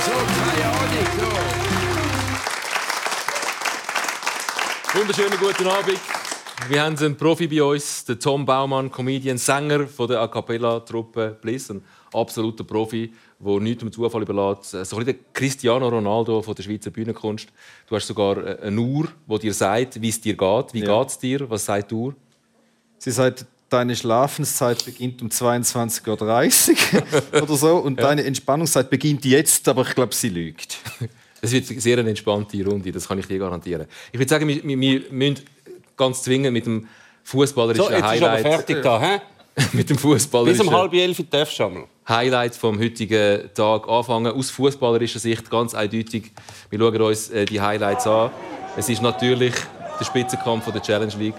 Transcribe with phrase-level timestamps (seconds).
[0.00, 0.12] so.
[1.18, 1.26] So.
[4.98, 5.98] Wunderschönen guten Abend.
[6.68, 11.36] Wir haben einen Profi bei uns, den Tom Baumann, Comedian, Sänger von der A Cappella-Truppe
[11.40, 11.70] Bliss.
[11.70, 14.70] Ein absoluter Profi, der nichts dem Zufall überlässt.
[14.70, 17.48] So ein bisschen der Cristiano Ronaldo von der Schweizer Bühnenkunst.
[17.86, 20.72] Du hast sogar eine Uhr, die dir sagt, wie es dir geht.
[20.72, 20.98] Wie Ja.
[20.98, 21.48] geht es dir?
[21.50, 22.14] Was sagt die Uhr?
[22.98, 26.70] Sie sagt, deine Schlafenszeit beginnt um 22.30
[27.32, 30.78] Uhr oder so und deine Entspannungszeit beginnt jetzt, aber ich glaube, sie lügt.
[31.42, 33.86] Es wird eine sehr entspannte Runde, das kann ich dir garantieren.
[34.10, 35.44] Ich würde sagen, wir, wir, müssen
[35.94, 36.88] ganz zwingend mit dem
[37.22, 39.20] fußballerischen So, jetzt ist aber Highlight, fertig da, hä?
[39.72, 41.86] mit dem Bis um fußballerischen halb elf darfst du.
[42.08, 44.32] Highlight vom heutigen Tag anfangen.
[44.32, 46.32] Aus fußballerischer Sicht ganz eindeutig.
[46.70, 48.30] Wir schauen uns äh, die Highlights an.
[48.76, 49.54] Es ist natürlich
[50.00, 51.34] der Spitzenkampf von der Challenge League.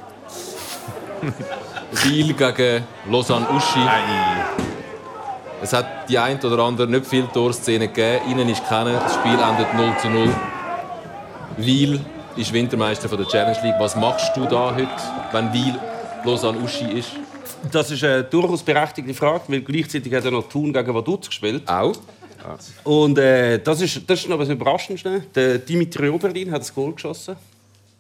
[1.92, 3.80] Wiel gegen Lausanne Uschi.
[5.62, 8.30] Es hat die ein oder andere nicht viel Torszenen gegeben.
[8.30, 8.94] Ihnen ist keine.
[8.94, 10.30] Das Spiel endet 0 zu 0.
[11.58, 12.00] Wiel
[12.36, 13.76] ist Wintermeister von der Challenge League.
[13.80, 14.90] Was machst du da heute,
[15.32, 15.76] wenn Wiel
[16.24, 17.12] Lausanne Uschi ist?
[17.72, 21.68] Das ist eine durchaus berechtigte Frage, weil gleichzeitig hat er noch Thun gegen Vaduz gespielt.
[21.68, 21.96] Auch.
[22.84, 25.04] Und äh, das, ist, das ist noch was Überraschendes.
[25.34, 27.36] Der Dimitri Oberlin hat das Goal geschossen.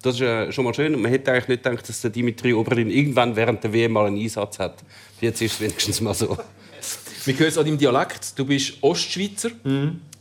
[0.01, 0.93] Das ist äh, schon mal schön.
[0.95, 4.05] Und man hätte eigentlich nicht gedacht, dass der Dimitri Oberlin irgendwann während der WM mal
[4.05, 4.83] einen Einsatz hat.
[5.21, 6.37] Jetzt ist es wenigstens mal so.
[7.25, 8.37] Wir hören es an deinem Dialekt.
[8.39, 9.49] Du bist Ostschweizer,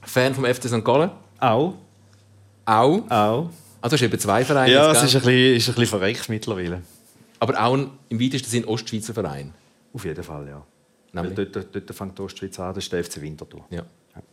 [0.03, 0.85] Fan vom FC St.
[0.85, 1.11] Gallen.
[1.39, 1.75] Auch.
[2.65, 3.11] Auch.
[3.11, 3.51] Auch.
[3.83, 4.73] Du hast eben zwei Vereine.
[4.73, 6.83] Ja, es ist ein bisschen, ist ein bisschen verreckt mittlerweile.
[7.39, 9.53] Aber auch ein, im weitesten Sinne Ostschweizer Verein.
[9.93, 10.67] Auf jeden Fall, ja.
[11.13, 11.53] Weil Nämlich?
[11.53, 13.65] dort, dort fängt die Ostschweiz an, das ist der FC Winterthur.
[13.71, 13.85] Ja.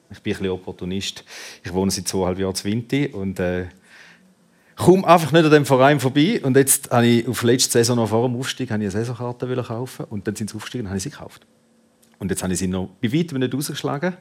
[0.09, 1.23] Ich bin ein bisschen Opportunist.
[1.63, 3.67] Ich wohne seit zweieinhalb Jahren zu Winti und äh,
[4.75, 6.41] komme einfach nicht an dem Verein vorbei.
[6.43, 9.63] Und jetzt habe ich auf letzte Saison noch vor dem Aufstieg habe ich eine Saisonkarte
[9.63, 11.45] kaufen und dann sind sie aufgestiegen und habe ich sie gekauft.
[12.19, 14.13] Und jetzt habe ich sie noch bei weitem nicht rausgeschlagen.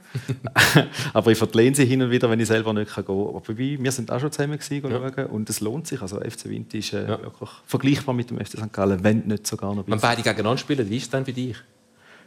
[1.13, 3.15] aber ich verlehne sie hin und wieder, wenn ich selber nicht gehen kann.
[3.15, 6.03] Aber bei, wir sind auch schon zusammen gewesen, schauen, und es lohnt sich.
[6.03, 8.73] Also FC Winti ist äh, wirklich vergleichbar mit dem FC St.
[8.73, 11.57] Gallen, wenn nicht sogar noch Wenn beide gegeneinander spielen, wie ist es denn für dich?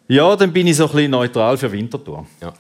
[0.08, 2.26] Ja, dann bin ich so ein bisschen neutral für Winterthur.
[2.42, 2.54] Ja.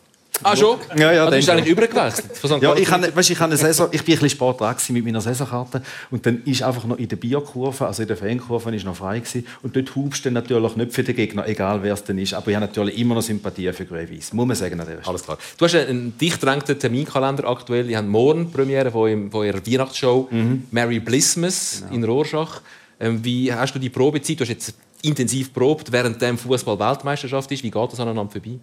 [0.43, 0.77] Ah, schon?
[0.95, 2.61] Ja, ja, ah, du bist eigentlich übergewechselt von St.
[2.61, 5.05] Ja, ich, habe, weißt, ich, habe eine Saison, ich bin ein bisschen spät dran mit
[5.05, 5.81] meiner Saisonkarte
[6.11, 9.19] und dann ist einfach noch in der Bierkurve, also in der Fankurve, ist noch frei
[9.19, 9.45] gewesen.
[9.63, 12.49] und dort hubst du natürlich nicht für den Gegner, egal wer es denn ist, aber
[12.49, 15.07] ich habe natürlich immer noch Sympathie für Grey Weiss, muss man sagen an der Stelle.
[15.07, 15.37] Alles klar.
[15.57, 17.89] Du hast einen dicht drängten Terminkalender aktuell.
[17.89, 20.29] Ich habe morgen Premiere von, von ihrer Weihnachtsshow
[20.71, 22.61] Mary Blissmas in Rorschach.
[22.99, 24.39] Ähm, wie hast du die Probezeit?
[24.39, 27.63] Du hast jetzt intensiv probt, während dem Fußball Weltmeisterschaft ist.
[27.63, 28.59] Wie geht das aneinander vorbei?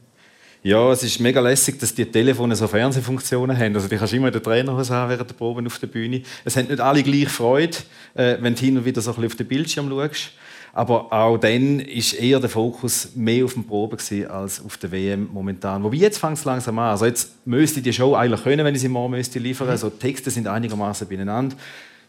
[0.64, 3.74] Ja, es ist mega lässig, dass die Telefone so Fernsehfunktionen haben.
[3.74, 6.22] Also, die kannst immer den Trainer haben während der Proben auf der Bühne.
[6.44, 7.76] Es haben nicht alle gleich Freude,
[8.14, 10.30] äh, wenn du hin und wieder so ein bisschen auf den Bildschirm schaust.
[10.72, 15.28] Aber auch dann ist eher der Fokus mehr auf dem Proben als auf der WM
[15.32, 15.82] momentan.
[15.82, 16.90] Wobei jetzt fängt es langsam an.
[16.90, 19.68] Also jetzt müsste die Show eigentlich können, wenn ich sie morgen müsste liefern.
[19.68, 21.56] Also die Texte sind einigermaßen beieinander.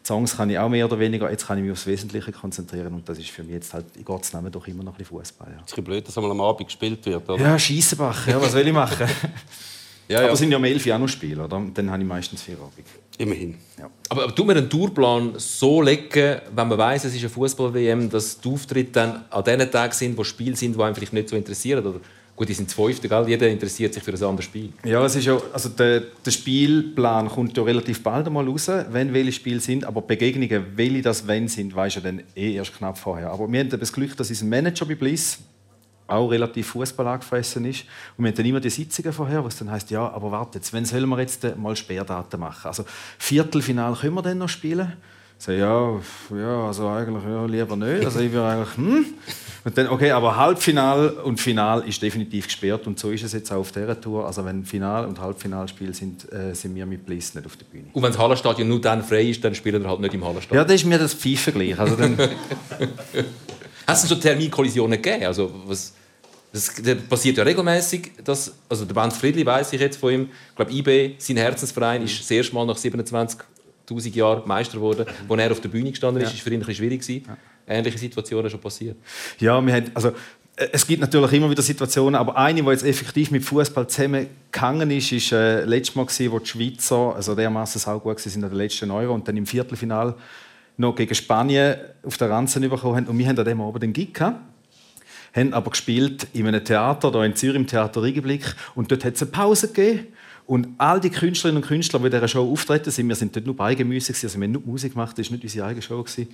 [0.03, 1.31] Die Songs kann ich auch mehr oder weniger.
[1.31, 4.03] Jetzt kann ich mich aufs Wesentliche konzentrieren und das ist für mich jetzt halt in
[4.03, 5.47] Gottes Namen doch immer noch ein bisschen Fußball.
[5.50, 5.62] Ja.
[5.66, 7.30] Es ist ein blöd, dass einmal am Abend gespielt wird.
[7.30, 7.41] Oder?
[7.41, 9.08] Ja, Scheissenbach, ja, was will ich machen?
[10.09, 10.34] ja, Aber ja.
[10.34, 11.62] es sind ja um 11 Uhr auch noch Spiele, oder?
[11.74, 12.86] Dann habe ich meistens vier Abend.
[13.18, 13.56] Immerhin.
[14.09, 18.09] Aber, aber tut mir einen Tourplan so legen, wenn man weiß, es ist eine Fußball-WM,
[18.09, 21.30] dass die Auftritte dann an den Tagen sind, wo Spiele sind, die einem vielleicht nicht
[21.30, 21.85] so interessieren?
[21.85, 22.02] Oder,
[22.35, 23.27] gut, die sind das fünfte, gell?
[23.27, 24.73] jeder interessiert sich für ein anderes Spiel.
[24.83, 29.13] Ja, es ist ja, also der, der Spielplan kommt ja relativ bald einmal raus, wenn
[29.13, 32.97] welche Spiele sind, aber Begegnungen, welche das wenn sind, weiß ja dann eh erst knapp
[32.97, 33.29] vorher.
[33.29, 35.39] Aber wir haben das Glück, dass unser Manager bei Bliss
[36.07, 37.85] auch relativ Fußball angefressen ist.
[38.17, 40.73] Und wir dann immer die Sitzungen vorher, wo es dann heißt, ja, aber warte, jetzt,
[40.73, 42.67] wenn sollen wir jetzt mal Sperrdaten machen?
[42.67, 42.85] Also
[43.17, 44.93] Viertelfinal können wir dann noch spielen?
[45.43, 45.99] Sage, ja,
[46.37, 48.05] ja, also eigentlich ja, lieber nicht.
[48.05, 49.05] Also ich würde eigentlich, hm.
[49.65, 53.51] Und dann, okay, aber Halbfinal und Final ist definitiv gesperrt und so ist es jetzt
[53.51, 54.25] auch auf dieser Tour.
[54.25, 57.87] Also wenn Final- und Halbfinalspiel sind, äh, sind wir mit Bliss nicht auf der Bühne.
[57.91, 60.57] Und wenn das Hallenstadion nur dann frei ist, dann spielen wir halt nicht im Hallenstadion.
[60.57, 61.77] Ja, das ist mir das Pfeifen gleich.
[61.77, 62.17] Also dann,
[63.85, 65.25] es denn schon Terminkollisionen gegeben?
[65.25, 65.93] Also, was,
[66.53, 66.72] das,
[67.09, 68.11] passiert ja regelmäßig.
[68.23, 70.29] Dass, also der Benz Friedli weiß ich jetzt von ihm.
[70.49, 72.78] Ich glaube, IB, sein Herzensverein, ist das erste Mal nach
[73.99, 75.05] 27'000 Jahren Meister geworden.
[75.29, 76.35] Als er auf der Bühne gestanden ist, Ja.
[76.35, 77.25] ist für ihn ein bisschen schwierig gewesen.
[77.67, 78.97] Ähnliche Situationen schon passiert.
[79.40, 80.09] Ja, wir haben, also,
[80.55, 84.91] äh, es gibt natürlich immer wieder Situationen, aber eine, die jetzt effektiv mit Fußball zusammengegangen
[84.91, 88.49] ist, ist äh, letztes Mal, gewesen, wo die Schweizer also dermaßen saugut waren in der
[88.51, 90.16] letzten Euro und dann im Viertelfinal
[90.75, 93.07] noch gegen Spanien auf der Ranzen bekommen haben.
[93.07, 94.39] Und wir haben an dem Abend den Gig gehabt,
[95.35, 98.55] haben aber gespielt in einem Theater, da in Zürich, im Theater Riegeblick.
[98.75, 100.07] Und dort hat es eine Pause gegeben.
[100.45, 103.45] Und all die Künstlerinnen und Künstler, die in dieser Show auftreten sind, wir sind dort
[103.45, 106.03] nur Beigemüse, also wir haben nur Musik gemacht, das war nicht unsere eigene Show.
[106.03, 106.28] Gewesen.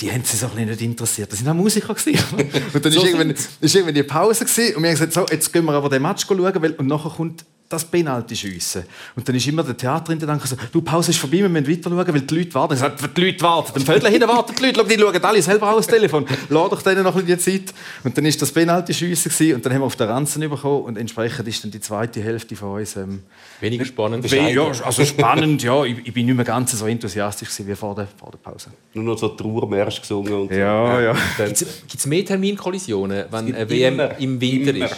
[0.00, 1.30] Die haben sich so ein bisschen nicht interessiert.
[1.30, 1.94] Das waren auch Musiker.
[1.94, 2.24] Gewesen.
[2.72, 5.26] Und dann So war irgendwann, ist irgendwann die Pause gewesen, und wir haben gesagt, so,
[5.30, 6.42] jetzt gehen wir aber den Match schauen.
[6.42, 8.82] Weil, und nachher kommt das Penalty schiessen.
[9.14, 11.48] Und dann ist immer der Theater in der Dank so, du, Pause ist vorbei, wir
[11.48, 12.74] müssen weiter schauen, weil die Leute warten.
[12.74, 13.72] Ich sage, die Leute warten.
[13.76, 16.26] Am Viertel hinten warten die Leute, die schauen alle selber aus Telefon.
[16.48, 17.74] Lass doch denen noch ein bisschen Zeit.
[18.02, 20.98] Und dann ist das Penalty schiessen und dann haben wir auf der Ranzen bekommen und
[20.98, 23.22] entsprechend ist dann die zweite Hälfte von uns ähm,
[23.60, 24.28] Weniger spannend.
[24.28, 25.84] ja, also spannend, ja.
[25.84, 28.70] Ich, ich bin nicht mehr ganz so enthusiastisch wie vor der, vor der Pause.
[28.94, 30.58] Nur noch so Trauermärsch gesungen und so.
[30.58, 31.16] Ja, ja.
[31.38, 34.86] Gibt es mehr Terminkollisionen, wenn eine WM Immer, im Winter immer.
[34.86, 34.96] ist?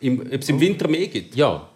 [0.00, 1.34] Im, Ob es im Winter mehr gibt?
[1.34, 1.68] Ja.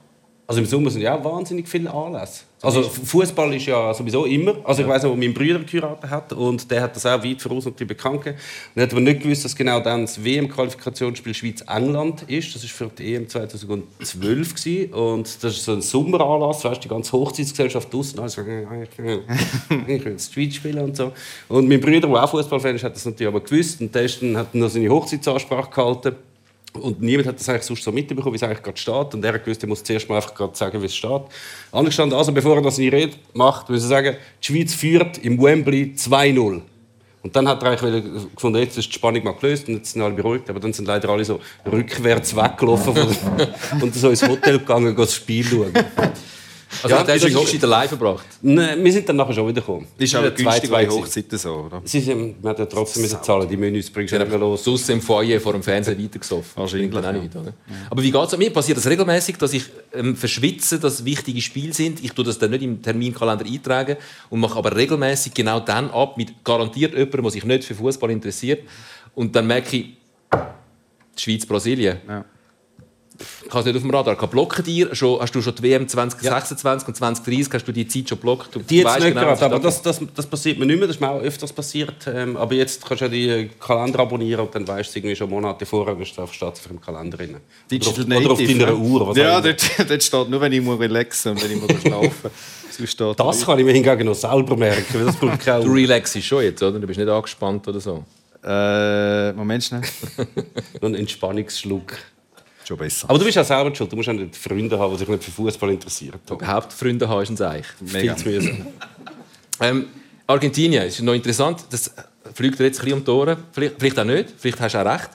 [0.51, 2.41] Also im Sommer sind ja auch wahnsinnig viele Anlässe.
[2.61, 4.57] Also Fußball ist ja sowieso immer.
[4.65, 7.41] Also ich weiß noch, wo mein Bruder geheiratet hat und der hat das auch weit
[7.41, 8.43] voraus natürlich bekannt gegeben.
[8.75, 12.53] Und er hat aber nicht gewusst, dass genau dann das WM-Qualifikationsspiel Schweiz-England ist.
[12.53, 14.93] Das ist für die EM 2012 gewesen.
[14.93, 16.65] und das ist so ein Sommeranlass.
[16.65, 19.23] Weißt, die ganze Hochzeitsgesellschaft draußen, also ich will
[19.87, 21.13] ich will das Schweiz spielen und so.
[21.47, 24.21] Und mein Bruder, der auch Fußballfan ist, hat das natürlich aber gewusst und der ist
[24.21, 26.17] dann, hat dann noch seine Hochzeitsansprache gehalten.
[26.73, 29.15] Und niemand hat das eigentlich sonst so mitbekommen, wie es eigentlich gerade steht.
[29.15, 31.23] Und er gewusst, er muss zuerst mal einfach gerade sagen, wie es steht.
[31.73, 35.41] Angestanden, also bevor er das seine Rede macht, muss er sagen, die Schweiz führt im
[35.43, 36.63] Wembley 2-0.
[37.23, 40.01] Und dann hat er eigentlich gefunden, jetzt ist die Spannung mal gelöst und jetzt sind
[40.01, 40.49] alle beruhigt.
[40.49, 41.41] Aber dann sind leider alle so
[41.71, 42.95] rückwärts weggelaufen
[43.83, 45.73] und so ins Hotel gegangen, das Spiel schauen.
[46.83, 48.27] Also Ja, hat er das die ist- Hochzeit allein verbracht?
[48.43, 49.87] Nein, wir sind dann nachher schon wieder gekommen.
[49.99, 51.83] Ist aber Wieder zwei, günstig bei Hochzeiten so, oder?
[51.85, 54.63] Sie sind, wir haben ja trotzdem müssen zahlen, die Menüs bringst du nicht mehr los.
[54.65, 56.53] Sonst im Foyer vor dem Fernseher weitergesoffen.
[56.55, 57.13] Wahrscheinlich, auch ja.
[57.13, 57.53] nicht, oder?
[57.91, 58.37] Aber wie geht's?
[58.37, 62.05] Mir passiert das regelmäßig, dass ich ähm, verschwitze, dass wichtige Spiele sind.
[62.05, 63.97] Ich tue das dann nicht im Terminkalender eintragen
[64.31, 68.11] und mache aber regelmäßig genau dann ab mit garantiert jemandem, der sich nicht für Fußball
[68.11, 68.61] interessiert.
[69.15, 69.87] Und dann merke ich,
[71.17, 71.99] Schweiz, Brasilien.
[72.09, 72.25] Ja.
[73.45, 74.17] Ich habe es nicht auf dem Radar.
[74.21, 77.87] Ich blocke dir schon, hast du schon die WM 2026 und 2030 hast du die
[77.87, 78.55] Zeit schon blockt?
[78.69, 81.01] Die jetzt nicht genau, gerade, aber das, das, das passiert mir nicht mehr, das ist
[81.01, 82.07] mir auch öfters passiert.
[82.07, 85.31] Ähm, aber jetzt kannst du ja die Kalender abonnieren und dann weißt du irgendwie schon
[85.31, 87.17] Monate vorher, was drauf steht für im Kalender.
[87.17, 87.37] Drin.
[87.71, 88.77] Digital oder, auf, oder auf Native, deiner ja.
[88.77, 89.09] Uhr.
[89.09, 92.31] Was Ja, dort, dort steht nur, wenn ich muss relaxen und wenn ich muss schlafen
[92.87, 96.27] steht das kann ich mir hingegen noch selber merken, weil das braucht keine Du relaxest
[96.27, 96.79] schon jetzt, oder?
[96.79, 98.05] Du bist nicht angespannt oder so.
[98.43, 99.83] Äh, Moment schnell.
[100.81, 101.93] Nur ein Entspannungsschluck.
[102.71, 103.11] Schon besser.
[103.11, 105.25] Aber du bist auch selber schuld, du musst auch nicht Freunde haben, die sich nicht
[105.25, 106.21] für Fußball interessieren.
[106.31, 107.67] Überhaupt Freunde haben ist ein Zeichen.
[107.81, 108.15] Mega.
[108.15, 108.67] Viel zu mühsam.
[109.63, 109.89] Ähm,
[110.27, 111.65] Argentinien ist noch interessant.
[111.69, 111.93] Das
[112.33, 113.37] fliegt dir jetzt ein bisschen um die Ohren.
[113.53, 114.31] Vielleicht, vielleicht auch nicht.
[114.39, 115.11] Vielleicht hast du auch recht.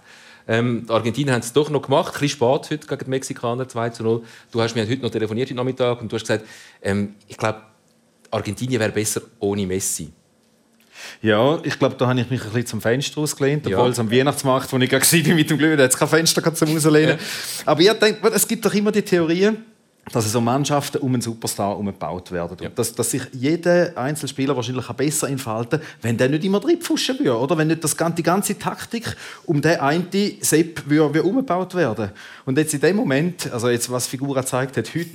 [0.48, 2.14] Ähm, die Argentinier haben es doch noch gemacht.
[2.14, 4.24] Ein bisschen spät heute gegen die Mexikaner 2 zu 0.
[4.52, 6.46] Du hast mir heute noch telefoniert heute Nachmittag und du hast gesagt,
[6.84, 7.62] ähm, ich glaube,
[8.30, 10.12] Argentinien wäre besser ohne Messi.
[11.22, 13.78] Ja, ich glaube, da habe ich mich ein bisschen zum Fenster ausgelehnt, Ja.
[13.78, 16.08] obwohl es am Weihnachtsmarkt, wo ich gerade war mit dem Glühwein, da hat es kein
[16.08, 17.18] Fenster zum Rauslehnen.
[17.66, 19.52] Aber ich denke, es gibt doch immer die Theorie,
[20.12, 22.58] dass so Mannschaften um einen Superstar herum gebaut werden.
[22.68, 27.18] Und Dass, dass sich jeder Einzelspieler wahrscheinlich besser entfalten kann, wenn der nicht immer reinpfuschen
[27.20, 27.40] würde.
[27.40, 29.16] Oder wenn nicht das, die ganze Taktik
[29.46, 30.08] um den einen
[30.42, 32.12] Sepp würde, würde umgebaut werden.
[32.46, 35.10] Und jetzt in dem Moment, also jetzt, was Figura gezeigt hat heute,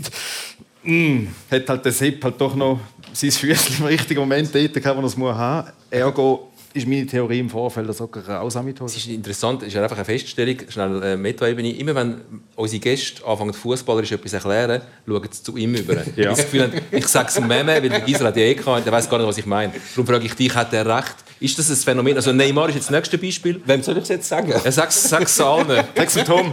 [0.82, 2.81] Mm, hat halt der Sepp halt doch noch
[3.12, 5.71] sein Füßchen im richtigen Moment dort gehabt, wo er es muss haben.
[5.91, 9.77] Ergo ist meine Theorie im Vorfeld, dass auch grausam mit Es ist interessant, es ist
[9.77, 11.73] einfach eine Feststellung, schnell äh, Meta-Ebene.
[11.77, 12.21] Immer wenn
[12.55, 15.94] unsere Gäste anfangen, fußballerisch etwas erklären, schauen sie zu ihm über.
[16.17, 18.85] Ich habe das Gefühl, ich sage es Meme, weil der Gisela hat ja eh gehabt,
[18.85, 19.73] der weiß gar nicht, was ich meine.
[19.94, 21.17] Darum frage ich dich, hat er recht?
[21.41, 22.17] Ist das ein Phänomen?
[22.17, 23.63] Also Neymar ist jetzt das nächste Beispiel.
[23.65, 24.53] Wem soll ich es jetzt sagen?
[24.53, 25.85] Er sagt es allen.
[25.95, 26.53] Texas Tom.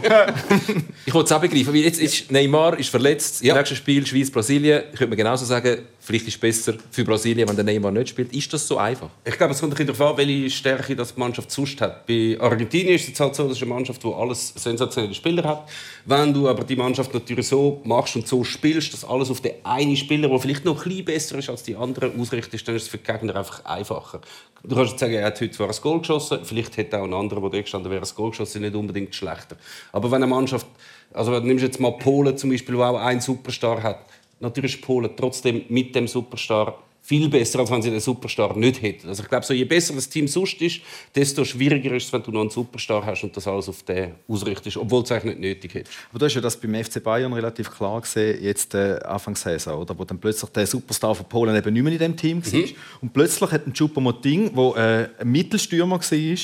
[1.06, 1.76] Ich wollte es auch begreifen.
[1.76, 3.44] Jetzt ist Neymar ist verletzt.
[3.44, 3.54] Ja.
[3.54, 4.84] Nächstes Spiel Schweiz-Brasilien.
[4.94, 8.10] Ich könnte mir genauso sagen, vielleicht ist es besser für Brasilien, wenn der Neymar nicht
[8.10, 8.34] spielt.
[8.34, 9.10] Ist das so einfach?
[9.26, 12.08] Ich glaube, es kommt darauf an, welche Stärke das die Mannschaft sonst hat.
[12.08, 15.70] Bei Argentinien ist es halt so, das ist eine Mannschaft, die alles sensationelle Spieler hat.
[16.06, 19.56] Wenn du aber die Mannschaft natürlich so machst und so spielst, dass alles auf den
[19.66, 22.84] einen Spieler, der vielleicht noch ein bisschen besser ist als die anderen, ausrichtest, dann ist
[22.84, 24.22] es für die Gegner einfach einfacher.
[24.64, 27.14] Du kannst jetzt sagen, er hat heute zwar ein Goal geschossen, vielleicht hätte auch ein
[27.14, 29.58] anderer, der dort gestanden wäre, ein Goal geschossen, nicht unbedingt schlechter.
[29.92, 30.68] Aber wenn eine Mannschaft,
[31.14, 34.06] also du nimmst jetzt mal Polen zum Beispiel, der auch einen Superstar hat,
[34.40, 38.82] natürlich ist Polen trotzdem mit dem Superstar viel besser, als wenn sie den Superstar nicht
[38.82, 39.08] hätten.
[39.08, 40.82] Also ich glaube, so, je besser das Team sonst ist,
[41.16, 44.16] desto schwieriger ist es, wenn du noch einen Superstar hast und das alles auf den
[44.28, 45.98] ausrichtest, obwohl es eigentlich nicht nötig hättest.
[46.10, 49.98] Aber du hast ja das beim FC Bayern relativ klar gesehen, jetzt äh, Anfangssaison, oder?
[49.98, 52.70] wo dann plötzlich der Superstar von Polen eben nicht mehr in dem Team war.
[53.00, 56.38] Und plötzlich hat ein Choupo-Moting, der äh, ein Mittelstürmer war,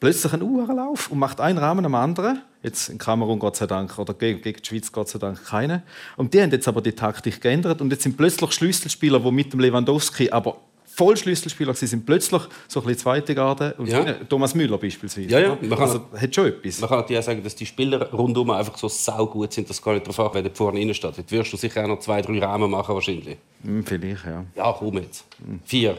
[0.00, 2.42] plötzlich einen Uhrenlauf und macht einen Rahmen am anderen.
[2.62, 5.82] Jetzt in Kamerun Gott sei Dank oder gegen, gegen die Schweiz Gott sei Dank keine.
[6.16, 9.52] Und die haben jetzt aber die Taktik geändert und jetzt sind plötzlich Schlüsselspieler, die mit
[9.52, 13.74] dem Lewandowski aber voll Schlüsselspieler waren, sind plötzlich so ein bisschen zweite Garde.
[13.76, 14.14] Und Ja.
[14.28, 15.28] Thomas Müller beispielsweise.
[15.28, 15.48] Ja, ja.
[15.60, 16.80] Man kann- Also, hat schon etwas.
[16.80, 19.82] Man kann natürlich auch sagen, dass die Spieler rundum einfach so saugut sind, dass es
[19.82, 21.18] gar nicht darauf ankommt, wer vorne rein steht.
[21.18, 23.36] Jetzt wirst du sicher auch noch zwei, drei Rahmen machen wahrscheinlich.
[23.62, 24.44] Hm, vielleicht, ja.
[24.56, 25.26] Ja, komm jetzt.
[25.66, 25.98] Vier.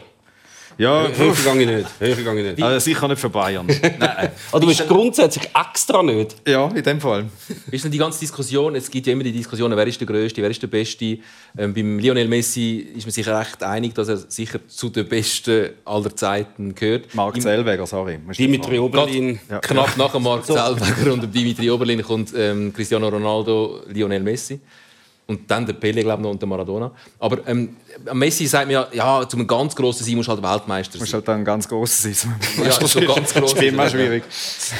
[0.77, 1.89] Ja, Höher gehe ich nicht.
[1.99, 2.63] Höher gehe ich nicht.
[2.63, 3.65] also sicher nicht für Bayern.
[3.99, 4.29] Nein.
[4.51, 6.35] Ah, du bist grundsätzlich extra nicht.
[6.47, 7.25] Ja, in dem Fall.
[7.71, 10.41] Ist denn die ganze Diskussion, es gibt ja immer die Diskussion, wer ist der Größte,
[10.41, 11.17] wer ist der Beste.
[11.57, 15.69] Ähm, beim Lionel Messi ist man sich recht einig, dass er sicher zu den Besten
[15.83, 17.13] aller Zeiten gehört.
[17.15, 18.19] Marc Zellweger, sorry.
[18.37, 18.77] Dimitri.
[18.77, 19.39] Oberlin.
[19.49, 19.59] Ja.
[19.61, 24.59] Knapp nach dem Marc Zellweger und Dimitri Oberlin kommt ähm, Cristiano Ronaldo, Lionel Messi.
[25.27, 26.91] Und dann der Pele, glaube ich, noch und der Maradona.
[27.19, 27.75] Aber ähm,
[28.13, 31.17] Messi sagt man ja, ja, zum ganz grossen sein musst du halt Weltmeister Musst sein.
[31.19, 32.35] halt dann ganz groß sein.
[32.63, 33.53] Ja, schon ganz gross.
[33.53, 34.23] Das ist immer schwierig.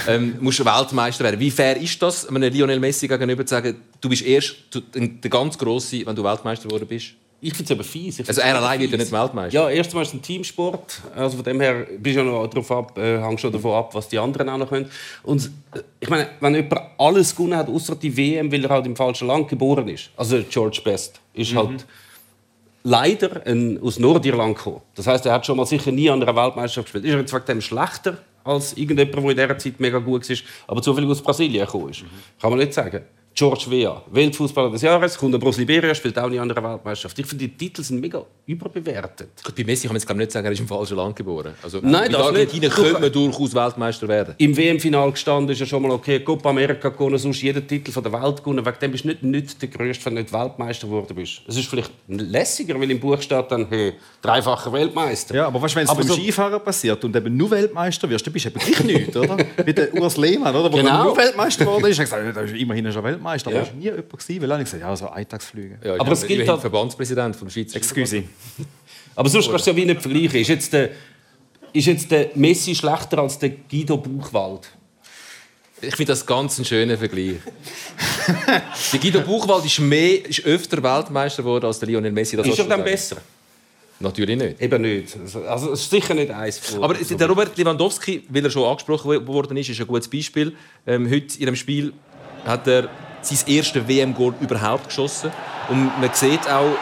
[0.08, 1.40] Ähm, musst Weltmeister werden.
[1.40, 4.56] Wie fair ist das, einem Lionel Messi gegenüber zu sagen, du bist erst
[4.96, 7.08] der ganz Grosse, wenn du Weltmeister geworden bist?
[7.40, 8.28] Ich finde es aber fies.
[8.28, 9.60] Also er allein wird ja nicht Weltmeister.
[9.60, 11.02] Ja, erstmal ist es ein Teamsport.
[11.16, 13.94] Also von dem her bist du ja noch darauf ab, äh, hängst schon davon ab,
[13.94, 14.90] was die anderen auch noch können.
[15.22, 18.88] Und äh, ich meine, wenn jemand alles gewonnen hat, außer die WM, weil er halt
[18.88, 20.10] im falschen Land geboren ist.
[20.18, 21.86] Also George Best ist halt
[22.84, 24.82] leider ein, aus Nordirland gekommen.
[24.96, 27.06] Das heißt, er hat schon mal sicher nie an einer Weltmeisterschaft gespielt.
[27.06, 30.38] Ist er jetzt wegen dem schlechter als irgendjemand, der in dieser Zeit mega gut war,
[30.68, 32.04] aber zufällig aus Brasilien gekommen ist?
[32.42, 33.04] Kann man nicht sagen.
[33.38, 37.20] George Weah, Weltfußballer des Jahres, kommt aus Liberia, spielt auch an einer Weltmeisterschaft.
[37.20, 39.30] Ich finde, die Titel sind mega überbewertet.
[39.46, 41.54] Gut, bei Messi kann man jetzt glaub nicht sagen, er ist im falschen Land geboren.
[41.62, 42.76] Also, Nein, das Argentinien nicht.
[42.76, 44.34] könnte man durchaus Weltmeister werden.
[44.40, 48.02] Im WM-Final gestanden ist ja schon mal okay, Copa America gewonnen, sonst jeden Titel von
[48.02, 48.66] der Welt gewonnen.
[48.66, 51.42] Wegen dem bist du nicht, nicht der Größte, wenn du nicht Weltmeister geworden bist.
[51.48, 55.36] Es ist vielleicht lässiger, weil im Buch steht dann, hey, dreifacher Weltmeister.
[55.36, 58.34] Ja, aber weißt, wenn es beim so- Skifahren passiert und eben nur Weltmeister wirst, dann
[58.34, 59.38] bist du eben gleich nichts, oder?
[59.64, 60.74] Wie der Urs Lehmann, oder?
[60.74, 61.04] Wo Genau.
[61.04, 63.27] nur Weltmeister geworden ist, hat er gesagt, da ist immerhin schon Weltmeister.
[63.28, 63.62] Aber Ja.
[63.66, 65.78] war nie jemand, gewesen, weil hat gesagt, ja, so Eintagsflüge.
[65.84, 68.24] Ja, Aber es gilt immerhin halt- Verbandspräsident vom Schweizer Excuse.
[69.16, 70.40] Aber sonst kannst du ja wie nicht vergleichen.
[70.40, 70.90] Ist jetzt der,
[71.74, 74.70] ist jetzt der Messi schlechter als der Guido Buchwald?
[75.82, 77.36] Ich finde das ganz ein schöner Vergleich.
[78.94, 82.36] der Guido Buchwald ist, mehr, ist öfter Weltmeister geworden als der Lionel Messi.
[82.36, 83.18] Das Ist er dann besser?
[84.00, 84.62] Natürlich nicht.
[84.62, 85.18] Eben nicht.
[85.48, 86.76] Also, es ist sicher nicht eins.
[86.80, 90.56] Aber der Robert Lewandowski, weil er schon angesprochen worden ist, ist ein gutes Beispiel.
[90.86, 91.94] Ähm, heute in dem Spiel
[92.46, 92.90] hat er
[93.28, 95.32] sein erstes WM-Goal überhaupt geschossen.
[95.70, 96.78] Und man sieht auch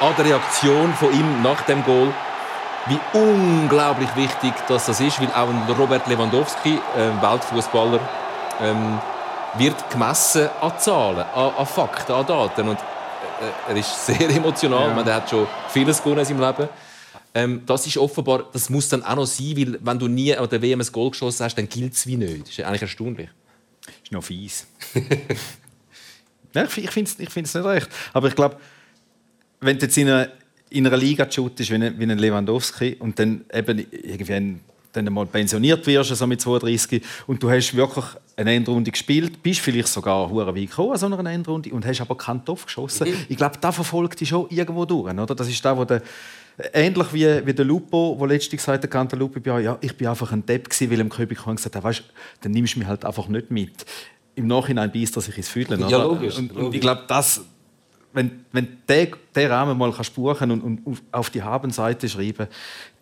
[0.00, 2.12] an der Reaktion von ihm nach dem Goal,
[2.86, 8.00] wie unglaublich wichtig dass das ist, weil auch Robert Lewandowski, ähm, Weltfußballer,
[8.60, 8.98] ähm,
[9.58, 12.68] wird gemessen an Zahlen, an, an Fakten, an Daten.
[12.68, 14.88] Und äh, er ist sehr emotional.
[14.88, 14.94] Ja.
[14.94, 16.68] Man, er hat schon vieles gewonnen in seinem Leben.
[17.32, 20.48] Ähm, das ist offenbar, das muss dann auch noch sein, weil wenn du nie an
[20.48, 22.42] der WM ein Goal geschossen hast, dann gilt es wie nicht.
[22.42, 23.28] Das ist eigentlich erstaunlich.
[24.02, 24.66] Ist noch fies.
[26.54, 27.88] ja, ich ich finde es ich find's nicht recht.
[28.12, 28.56] Aber ich glaube,
[29.60, 30.28] wenn du jetzt in einer,
[30.70, 34.56] in einer Liga shootest, wie ein, wie ein Lewandowski und dann eben irgendwie
[34.92, 38.04] dann mal pensioniert wirst, so mit 32, und du hast wirklich
[38.36, 42.00] eine Endrunde gespielt, bist vielleicht sogar hure weit gekommen an so einer Endrunde und hast
[42.00, 43.06] aber keinen Topf geschossen.
[43.28, 45.12] Ich glaube, da verfolgt dich schon irgendwo durch.
[45.12, 45.34] Oder?
[45.34, 46.02] Das ist da, wo der
[46.72, 50.30] Ähnlich wie, wie der Lupo, der letztens gesagt hat, Cantalupe, Lupo, ja, ich bin einfach
[50.32, 52.02] ein Depp gewesen, weil im Köbig gesagt hat, weißt,
[52.42, 53.84] dann nimmst du mich halt einfach nicht mit.
[54.34, 55.80] Im Nachhinein beißt er sich ins Fühlen.
[55.88, 57.42] Ja, logisch, Und, und ich glaube, das,
[58.12, 62.46] wenn, wenn der, der Rahmen mal kannst buchen und, und auf- die Habenseite schreiben,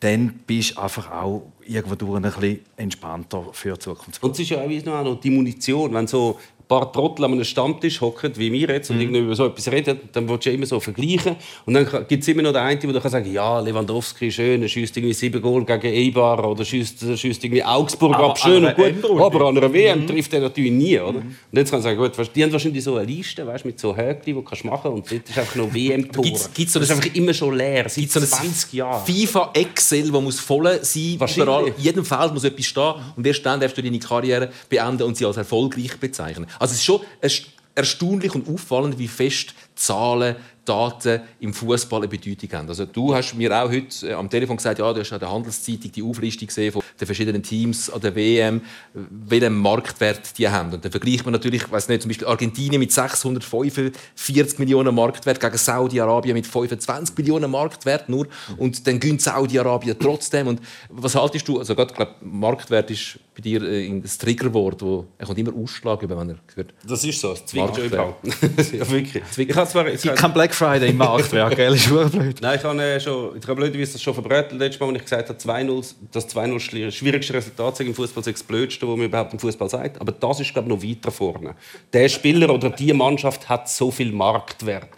[0.00, 4.22] dann bist du einfach auch irgendwo durch ein bisschen entspannter für die Zukunft.
[4.22, 5.92] Und es ist ja auch noch die Munition.
[5.94, 6.38] Wenn so
[6.68, 9.98] paar Trottel an einem Stammtisch hocken, wie wir jetzt, und irgendwie über so etwas reden,
[10.12, 11.36] dann willst du immer so vergleichen.
[11.64, 14.68] Und dann gibt es immer noch den einen, der kann sagen ja, Lewandowski, schön, er
[14.68, 18.74] schießt irgendwie sieben Goal gegen Eibar oder schießt, schießt irgendwie Augsburg Aber ab, schön und
[18.76, 18.84] gut.
[18.84, 19.24] Endrunde.
[19.24, 21.18] Aber an einer WM trifft er natürlich nie, oder?
[21.18, 23.96] Und jetzt kann ich sagen, gut, die haben wahrscheinlich so eine Liste, weißt, mit so
[23.96, 26.22] Höckchen, die du kannst machen und dort ist einfach noch WM-Tor.
[26.22, 29.06] Gibt's- gibt's so das ist ein- einfach immer schon leer, seit so ein 20 Jahren.
[29.06, 33.44] FIFA Excel, wo muss voll sein, überall, in jedem Feld muss etwas stehen und erst
[33.46, 36.46] dann darfst du deine Karriere beenden und sie als erfolgreich bezeichnen.
[36.58, 40.34] Also es ist schon erst- erstaunlich und auffallend, wie fest Zahlen,
[40.64, 42.68] Daten im Fußball eine Bedeutung haben.
[42.68, 45.32] Also du hast mir auch heute äh, am Telefon gesagt, ja, du hast an der
[45.32, 48.60] Handelszeitung die Auflistung gesehen von den verschiedenen Teams an der WM, äh,
[49.08, 50.72] welchen Marktwert die haben.
[50.74, 55.40] Und dann vergleicht man natürlich, ich weiß nicht, zum Beispiel Argentinien mit 645 Millionen Marktwert
[55.40, 58.26] gegen Saudi-Arabien mit 25 Millionen Marktwert nur
[58.58, 60.48] und dann gönnt Saudi-Arabien trotzdem.
[60.48, 60.60] Und
[60.90, 61.58] was haltest du?
[61.60, 66.02] Also gerade, glaube, Marktwert ist bei dir äh, ein Triggerwort, wo er kommt immer Ausschlag
[66.02, 66.74] über, wenn er hört.
[66.84, 68.14] Das ist so, es zwingt überall.
[68.72, 69.22] ja, wirklich.
[69.36, 71.72] Ich habe zwar, Es gibt kein Black Friday im Marktwerk, gell?
[71.74, 72.40] Ist blöd.
[72.40, 75.02] Nein, ich habe äh, schon, ich habe blöderweise das schon verbreitet letztes Mal, als ich
[75.04, 79.06] gesagt habe, 2-0, das 2-0 schli- schwierigste Resultat im Fußball sei das blödste, was man
[79.06, 80.00] überhaupt im Fußball sagt.
[80.00, 81.54] Aber das ist glaube ich noch weiter vorne.
[81.92, 84.88] Der Spieler oder die Mannschaft hat so viel Marktwert.